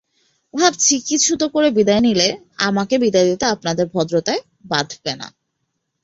ভাবছি 0.53 0.93
কী 1.07 1.15
ছুতো 1.17 1.45
করে 1.47 1.69
বিদায় 1.71 2.01
নিলে 2.01 2.27
আমাকে 2.59 2.95
বিদায় 2.97 3.27
দিতে 3.29 3.45
আপনাদের 3.45 3.85
ভদ্রতায় 3.93 4.41
বাধবে 4.65 5.13
না। 5.15 5.27